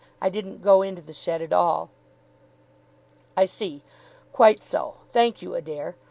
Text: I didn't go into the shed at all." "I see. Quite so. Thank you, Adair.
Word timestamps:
I 0.19 0.29
didn't 0.29 0.63
go 0.63 0.81
into 0.81 1.03
the 1.03 1.13
shed 1.13 1.43
at 1.43 1.53
all." 1.53 1.91
"I 3.37 3.45
see. 3.45 3.83
Quite 4.33 4.63
so. 4.63 4.95
Thank 5.11 5.43
you, 5.43 5.53
Adair. 5.53 5.95